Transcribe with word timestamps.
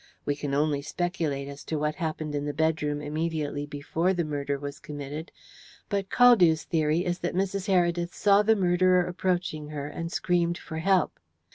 We 0.25 0.35
can 0.35 0.55
only 0.55 0.81
speculate 0.81 1.47
as 1.47 1.63
to 1.65 1.77
what 1.77 1.93
happened 1.93 2.33
in 2.33 2.45
the 2.45 2.55
bedroom 2.55 3.03
immediately 3.03 3.67
before 3.67 4.15
the 4.15 4.23
murder 4.25 4.57
was 4.57 4.79
committed, 4.79 5.31
but 5.89 6.09
Caldew's 6.09 6.63
theory 6.63 7.05
is 7.05 7.19
that 7.19 7.35
Mrs. 7.35 7.67
Heredith 7.69 8.11
saw 8.15 8.41
the 8.41 8.55
murderer 8.55 9.05
approaching 9.05 9.67
her, 9.67 9.85
and 9.87 10.11
screamed 10.11 10.57
for 10.57 10.77
help. 10.79 11.19